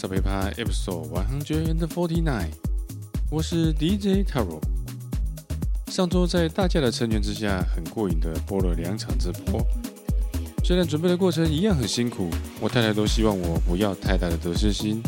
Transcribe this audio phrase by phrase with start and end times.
[0.00, 2.48] 特别篇 Episode One Hundred and Forty Nine，
[3.30, 4.58] 我是 DJ Taro。
[5.88, 9.60] 上周在大家的成全之下，很过瘾的播了两场直播。
[10.64, 12.30] 虽然准备的过程一样很辛苦，
[12.62, 15.02] 我太太都希望我不要太大的得失心。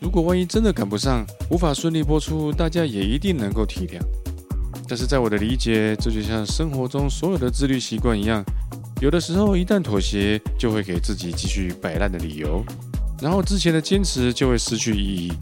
[0.00, 4.00] 如果万一真的赶不上，无法顺利播出，大家也一定能够体谅。
[4.88, 8.42] 但是在我的理解，这就像生活中所有的自律习惯一样，
[9.02, 12.64] 有的时候一旦妥协，就会给自己继续摆烂的理由。
[13.20, 15.32] 然后之前的坚持就会失去意义。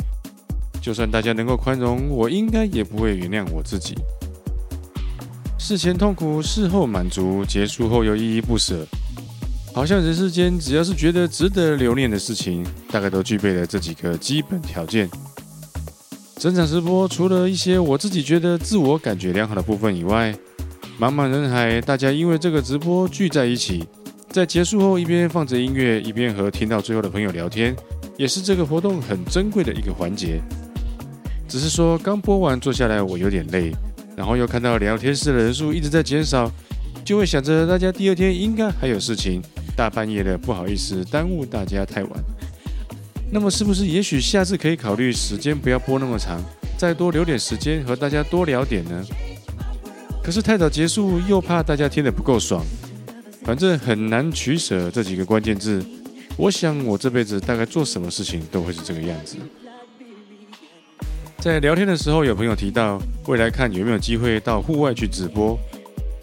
[0.80, 3.94] 就算大家能够宽容，我应该也不会原谅我自己。
[5.58, 8.86] 事前痛苦，事后满足，结束后又依依不舍。
[9.74, 15.08] 好像人世间只要是觉得值得留恋的事情，大概都具备了这几个基本条件。
[16.36, 20.32] 整场直播除了一些我自己觉得自我感觉良好的部分以外，
[20.98, 23.84] 茫茫人海，大家因为这个直播聚在一起。
[24.38, 27.74] 在结束后，一边放着音乐，一边和听到最后的朋友聊天，
[28.16, 30.40] 也是这个活动很珍贵的一个环节。
[31.48, 33.72] 只是说刚播完坐下来，我有点累，
[34.16, 36.48] 然后又看到聊天室的人数一直在减少，
[37.04, 39.42] 就会想着大家第二天应该还有事情，
[39.74, 42.12] 大半夜的不好意思耽误大家太晚。
[43.32, 46.40] 那么是不是也许下次可以考虑时间不要播那么长，
[46.76, 49.04] 再多留点时间和大家多聊点呢？
[50.22, 52.64] 可是太早结束又怕大家听得不够爽。
[53.48, 55.82] 反正很难取舍这几个关键字。
[56.36, 59.38] 我想我这辈子大概做什么事情都会是这个样子。
[61.38, 65.58] 在聊天的时候，有朋友提到未来看有没有机会到户外去直播。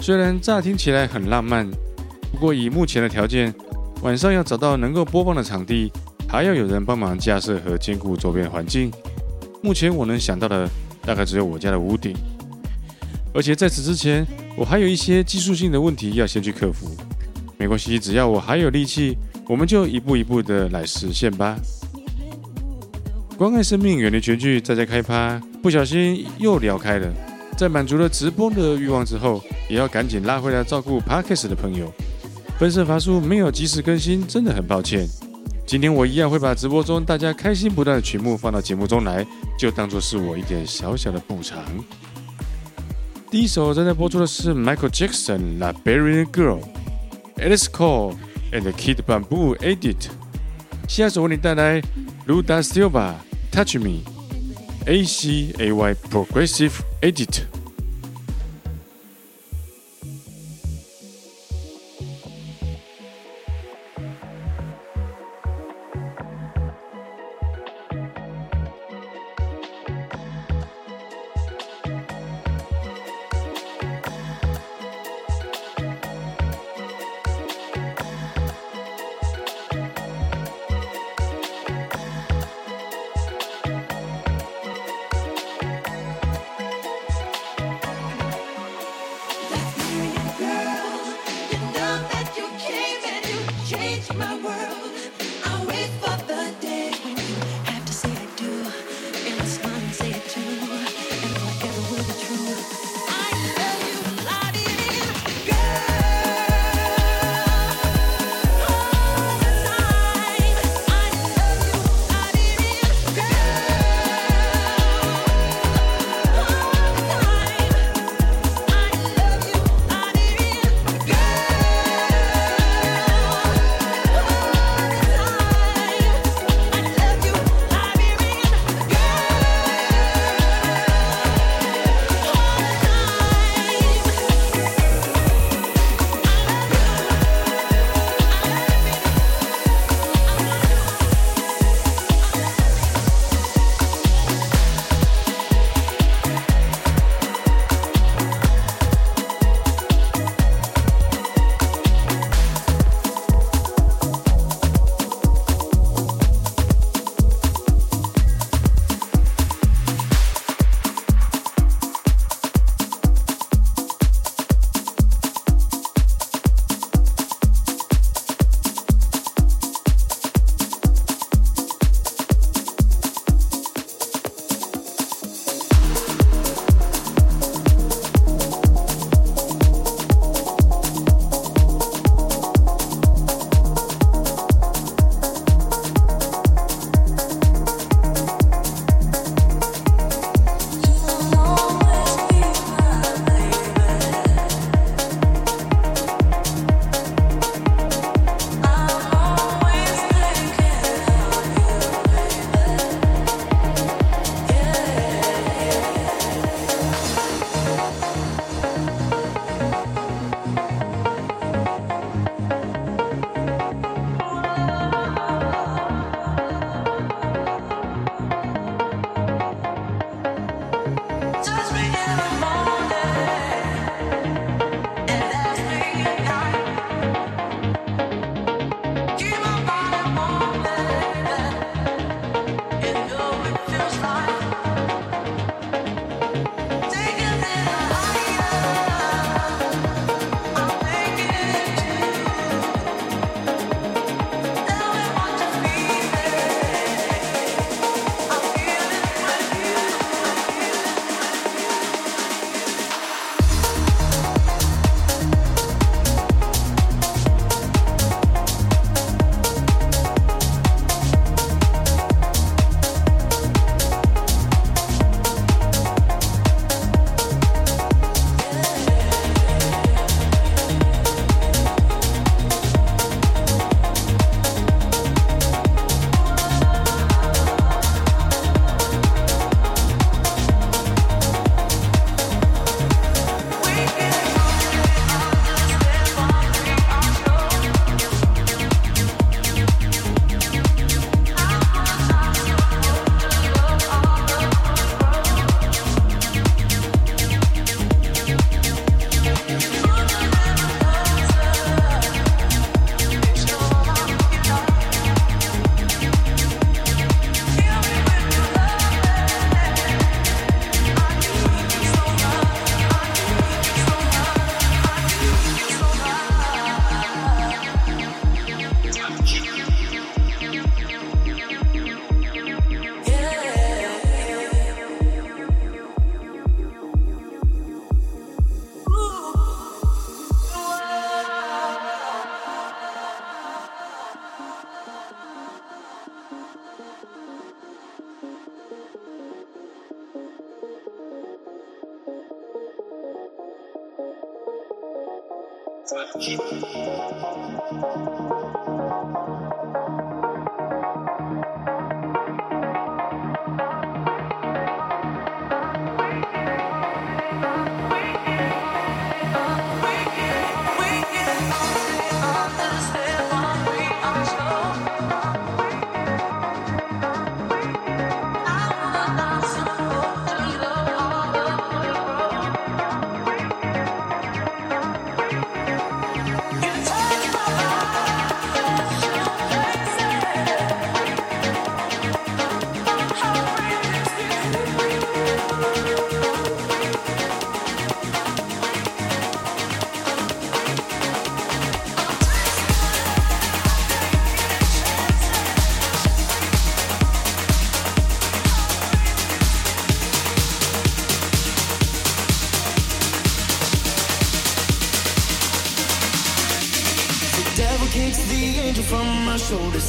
[0.02, 1.68] 虽然乍听起来很浪漫，
[2.32, 3.52] 不过以目前的条件，
[4.04, 5.92] 晚上要找到能够播放的场地，
[6.30, 8.92] 还要有人帮忙架设和兼顾周边环境。
[9.64, 10.70] 目前我能想到的
[11.02, 12.16] 大概只有我家的屋顶。
[13.36, 14.26] 而且在此之前，
[14.56, 16.90] 我还有一些技术性的问题要先去克服。
[17.58, 21.58] 没关系，只要我还有力气，我们就一步一步的来实现吧。
[23.38, 27.14] 关爱生命，远离全剧，在家开趴，不小心又聊开了。
[27.58, 31.92] 在满足了直播的欲望之后，也要赶紧拉回来照顾 Podcast 的朋友。
[32.58, 35.06] 分身乏术，没有及时更新，真的很抱歉。
[35.68, 39.26] 今天我一样会把直播中大家开心不断的曲目放到节目中来，
[39.60, 41.62] 就当做是我一点小小的补偿。
[43.35, 48.17] 第一首正在播出的是 Michael Jackson《Liberian Girl》。Alice Cole
[48.53, 50.09] and Kid Bamboo Edit。
[50.89, 51.81] 下首为你带来
[52.27, 53.15] Luda Silva
[53.51, 54.01] Touch Me
[54.87, 57.43] A C A Y Progressive Edit。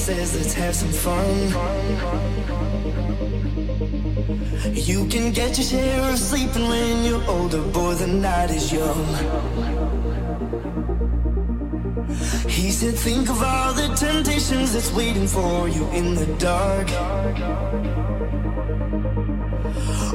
[0.07, 1.27] Says let's have some fun.
[4.73, 9.05] You can get your share of sleeping when you're older, boy, the night is young.
[12.49, 16.87] He said, Think of all the temptations that's waiting for you in the dark.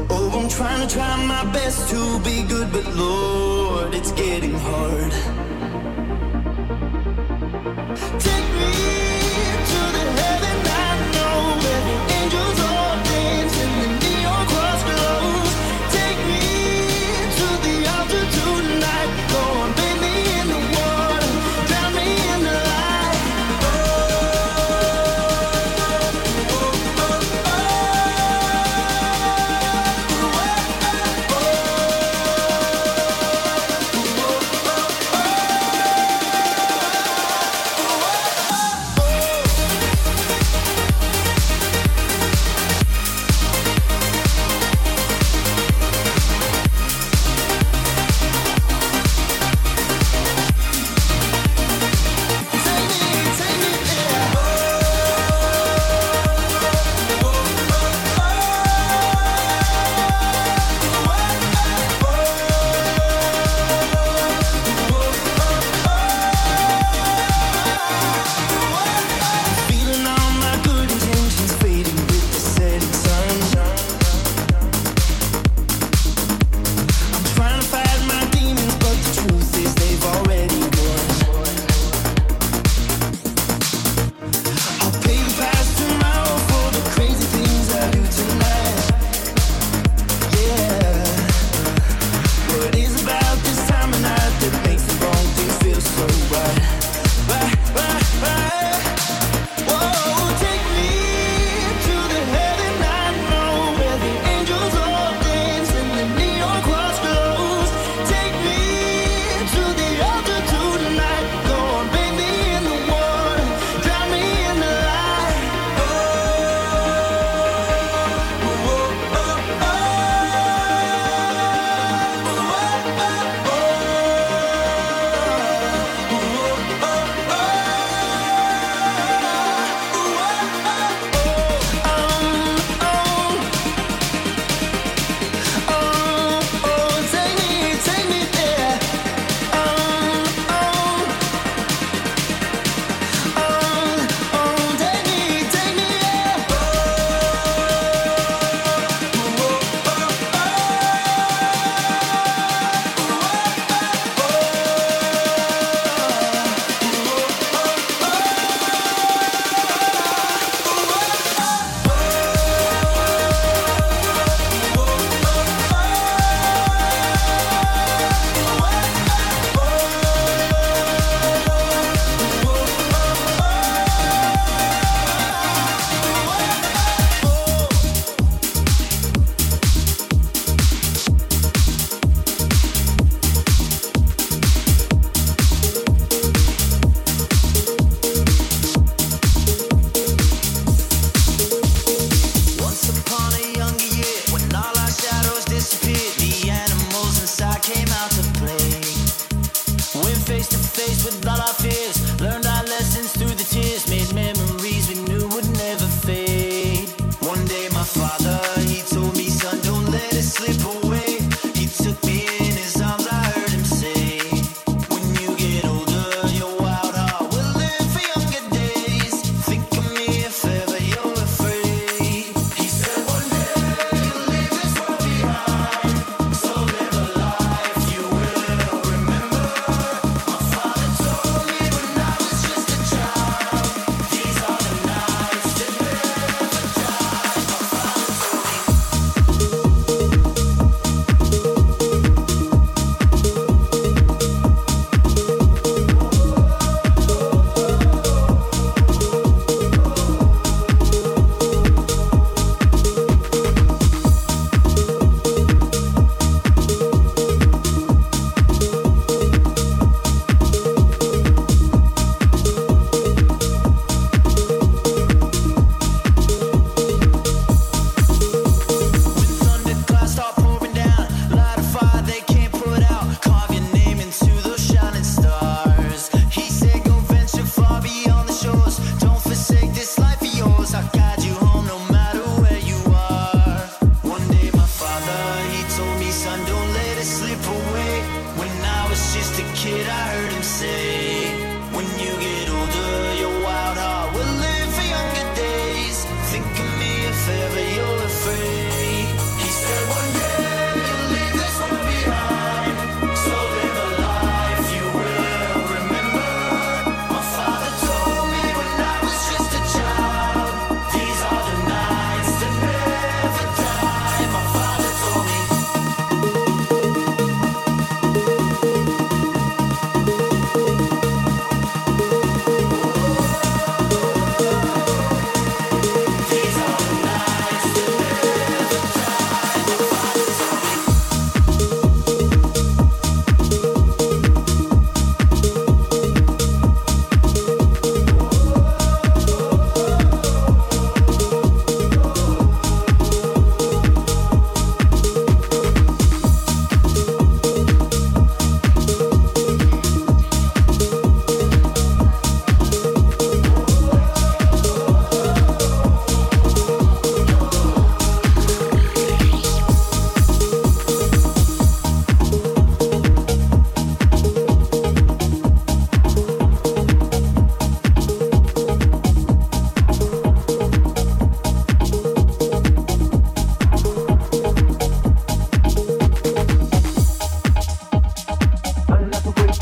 [0.10, 5.51] Oh, I'm trying to try my best to be good, but Lord, it's getting hard.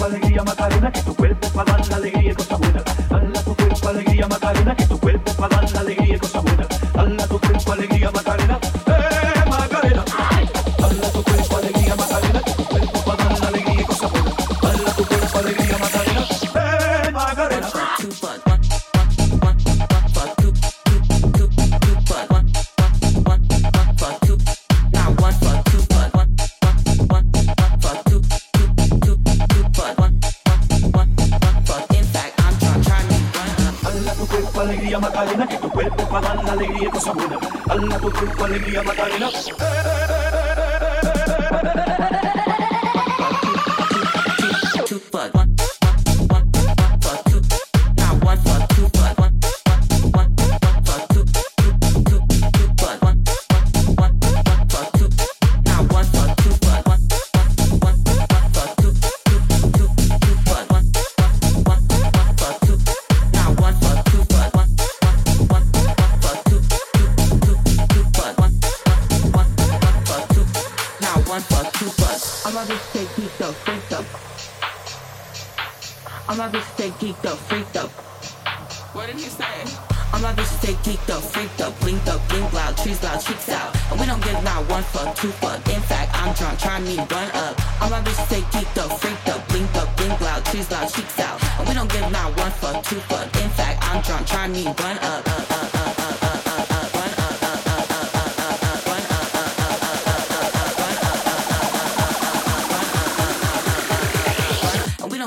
[0.09, 2.83] alegría, Macarena, que tu cuerpo para dar la alegría y cosa buena.
[3.09, 6.67] Dala tu cuerpo, alegría, Macarena, que tu cuerpo para dar la alegría y cosa buena.
[6.93, 8.28] Dala tu cuerpo, alegría, Macarena.
[85.59, 85.69] up.
[85.69, 87.81] In fact, I'm drunk, try me, run up.
[87.81, 91.19] All my bitches say geeked up, freaked up, blinked up, blink loud, trees loud, cheeks
[91.19, 91.39] out.
[91.59, 93.25] And we don't give not one fuck, two fuck.
[93.41, 96.29] In fact, I'm drunk, try me, run up, up, up, up, up, up.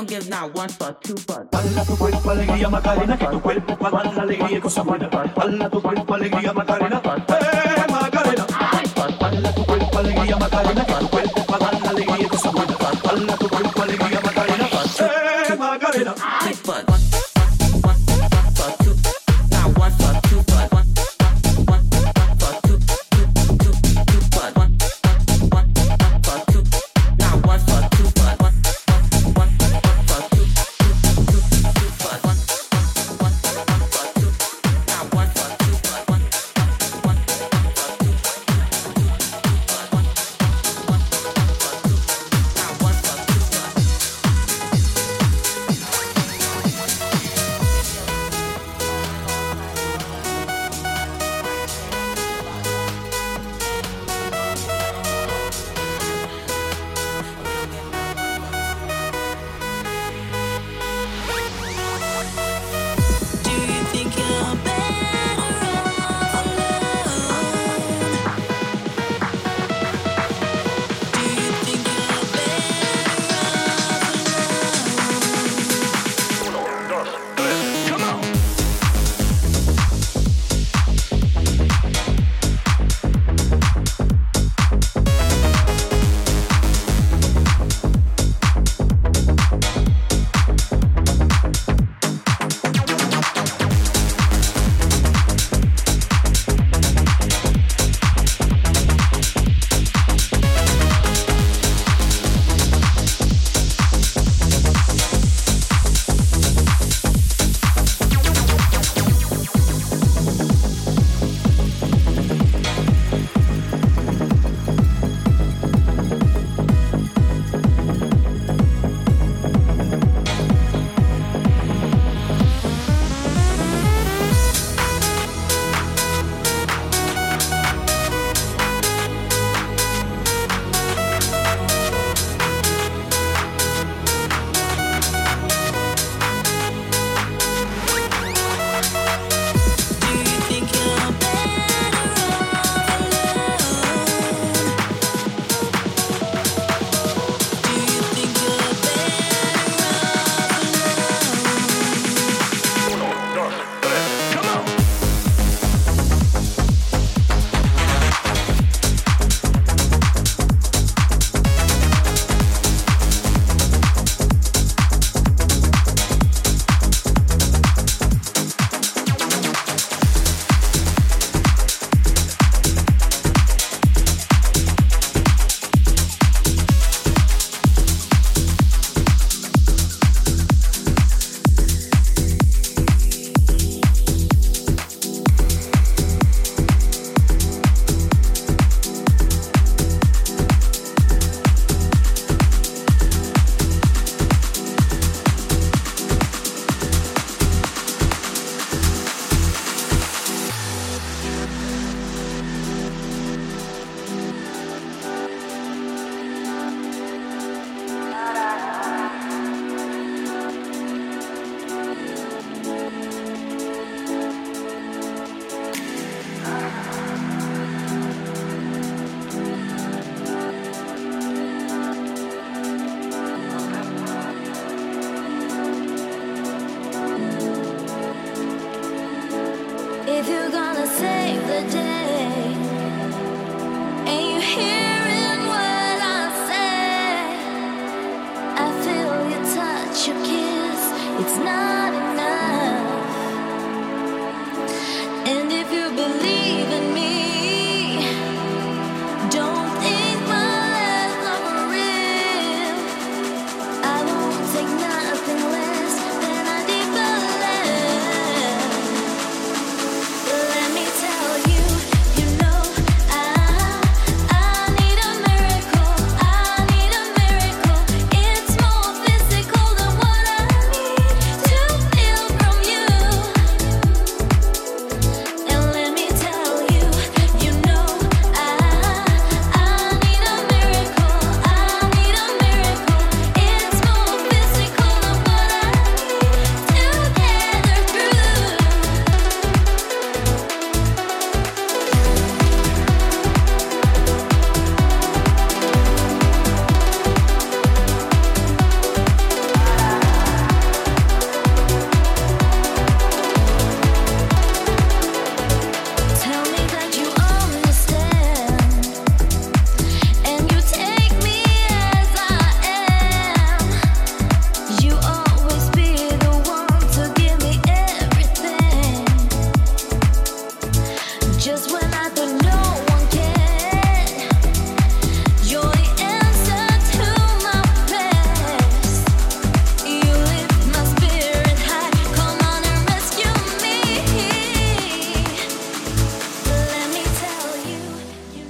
[0.05, 1.49] give not one fuck, two fuck.
[1.49, 5.09] Bala tu cuerpo alegría Macarena, que tu cuerpo para dar la alegría y cosas buenas.
[5.71, 7.01] Tu cuerpo alegría Macarena.
[7.29, 7.82] ¡Eh!
[9.33, 9.63] Baila tu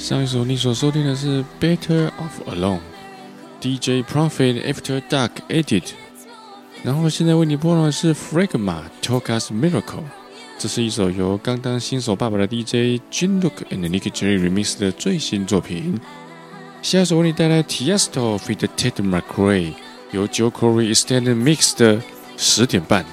[0.04, 2.82] 上一首你所收听的是《Better of Alone》
[3.62, 5.92] ，DJ Profit After Dark Edit。
[6.84, 10.04] 然后现在为你播放的是 Fragma Toka's Miracle，
[10.60, 15.98] 这是一首由刚当新手爸爸的 DJ Jin Look and Nicky Jerry remix 的最新作品。
[16.82, 18.68] 下一首为你带来 Tiesto feat.
[18.76, 19.72] Ted McRae，
[20.12, 22.02] 由 Joe Corey Extended Mix 的
[22.36, 23.06] 十点半。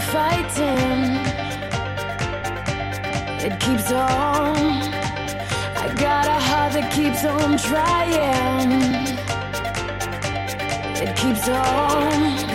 [0.00, 1.16] Fighting.
[3.46, 4.56] It keeps on.
[5.84, 8.70] I got a heart that keeps on trying.
[11.02, 12.47] It keeps on.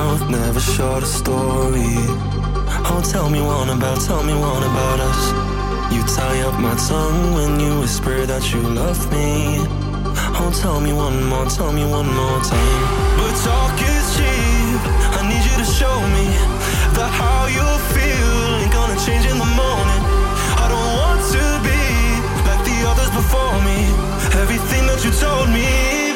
[0.00, 1.92] Mouth, never short a story.
[2.90, 5.22] Oh, tell me one about, tell me one about us.
[5.94, 9.28] You tie up my tongue when you whisper that you love me.
[10.40, 12.82] Oh, tell me one more, tell me one more time.
[13.18, 14.80] But talk is cheap.
[15.18, 16.26] I need you to show me
[16.96, 20.02] that how you feel ain't gonna change in the morning.
[20.62, 21.82] I don't want to be
[22.48, 23.78] like the others before me.
[24.42, 26.09] Everything that you told me.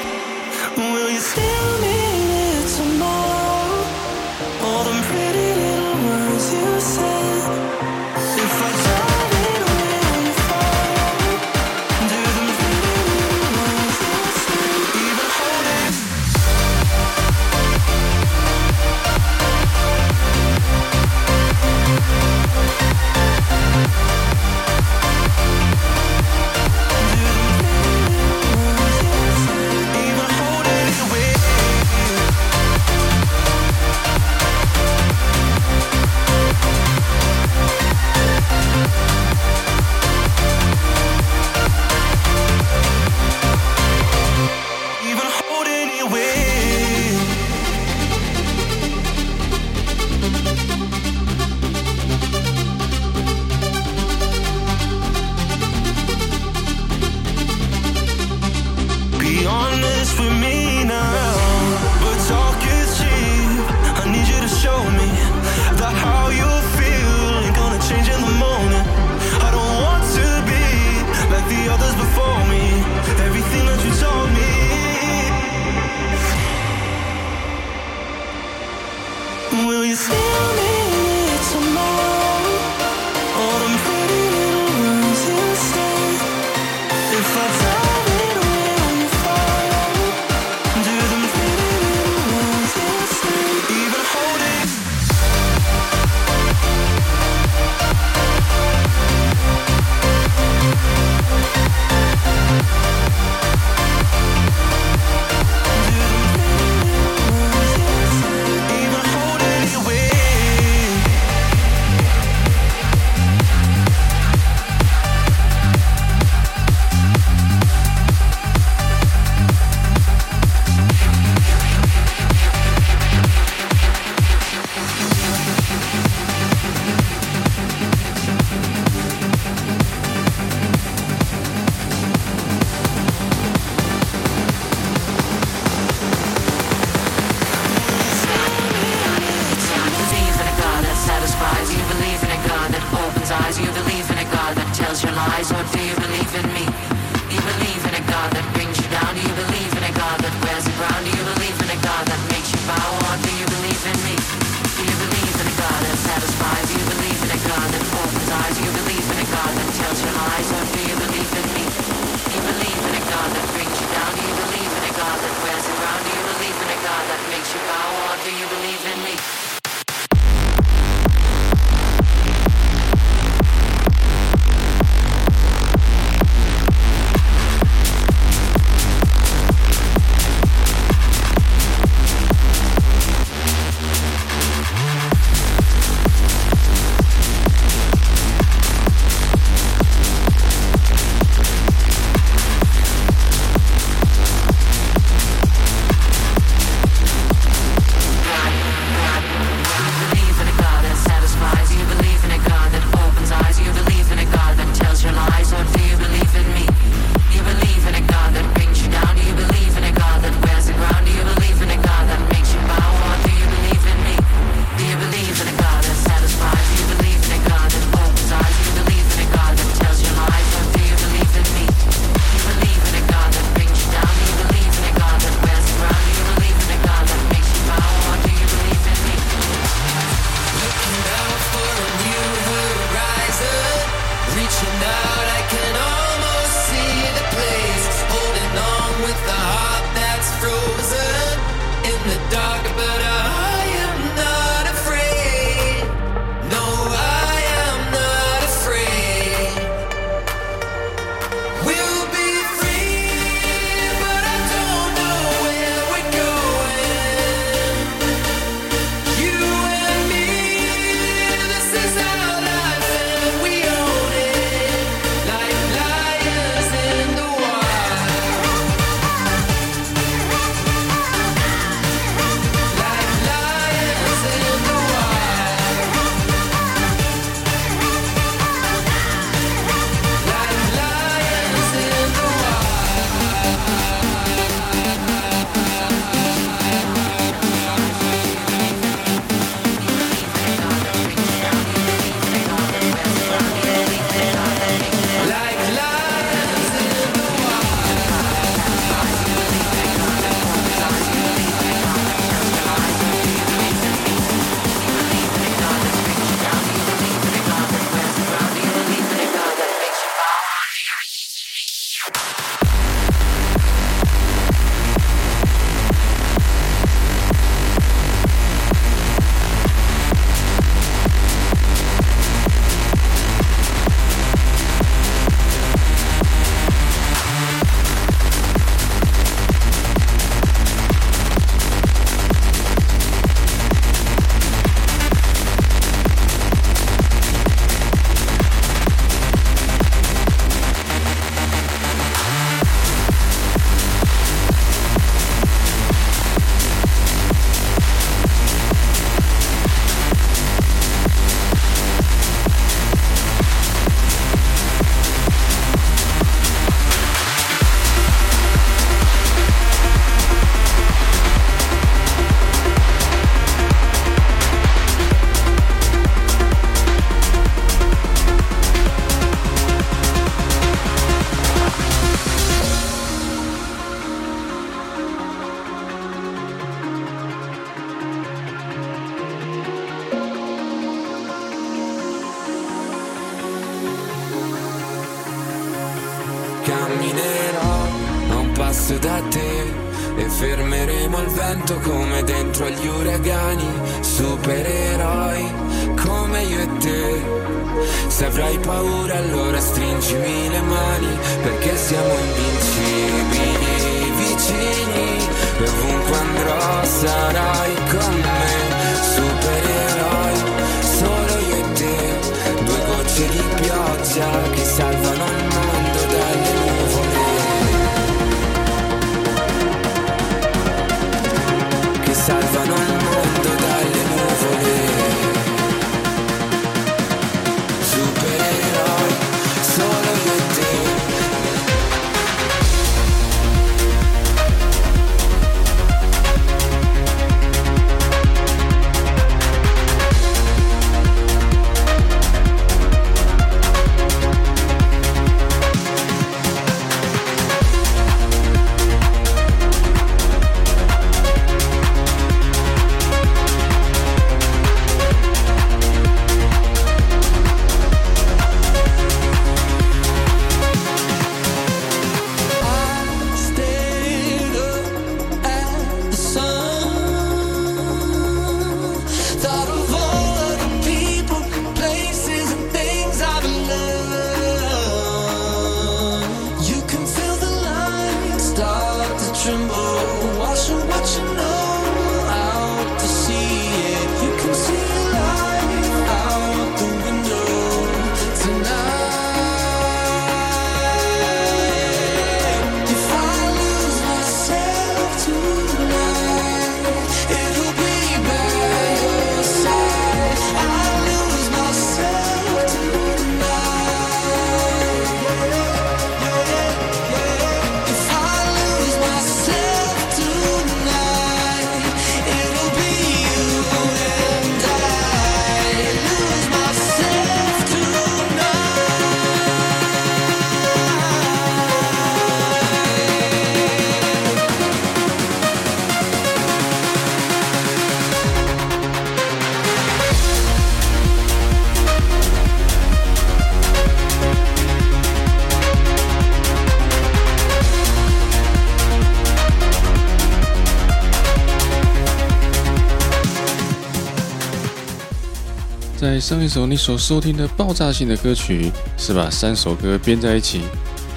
[546.13, 550.61] 在上一首你所收听的爆炸性的歌曲，是把三首歌编在一起：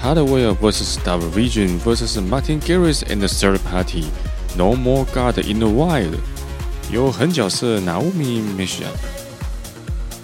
[0.03, 0.99] Hardwell vs.
[1.05, 2.19] Double Vision vs.
[2.19, 6.15] Martin Garrix and the Third Party。No More God in the Wild，
[6.91, 8.93] 由狠角色 Naomi Mashup。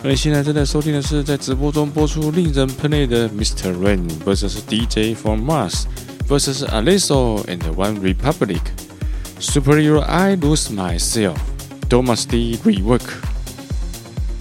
[0.03, 3.75] 而你现在正在收听的是在直播中播出令人喷泪的 Mr.
[3.75, 4.59] Rain vs.
[4.69, 5.85] DJ from Mars
[6.29, 6.65] vs.
[6.67, 13.22] Alesso and One Republic。Superhero I Lose Myself。Thomas D Rework。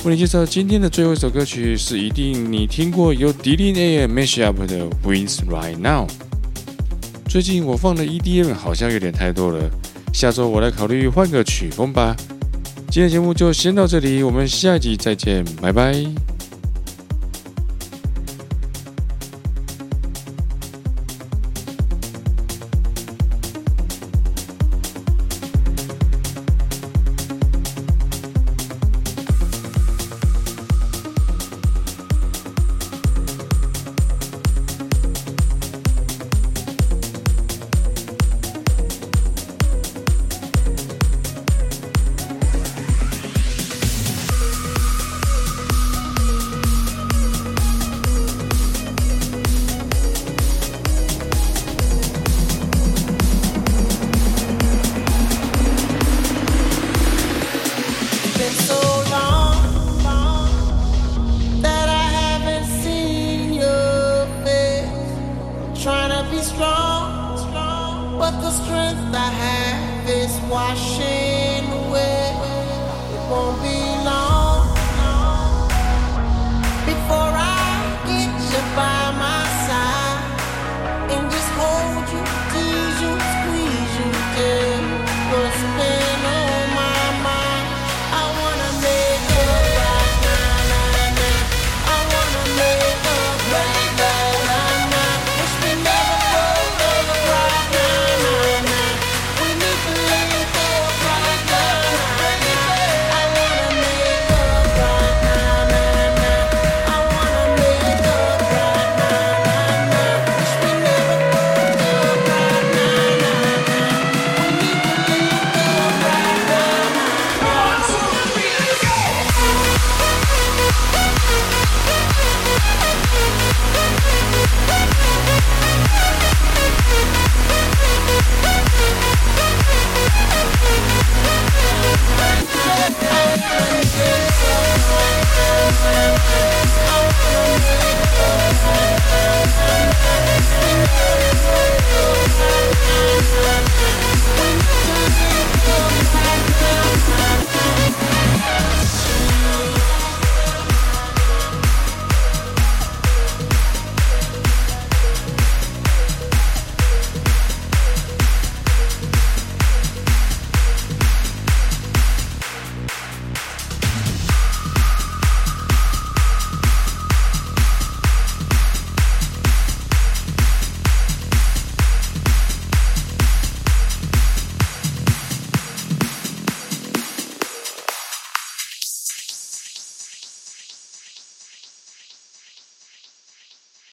[0.04, 6.08] 为你介绍今天的最后一首歌曲，是一定你听过由 Dylan A Mashup 的 Wins Right Now。
[7.28, 9.70] 最近我放的 EDM 好像有点太多了，
[10.12, 12.16] 下周我来考虑换个曲风吧。
[12.90, 16.04] 今天节目就先到这里，我们下一集再见，拜拜。